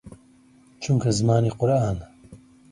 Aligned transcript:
چونکە 0.81 1.09
زمانی 1.19 1.49
قورئانە 1.57 2.05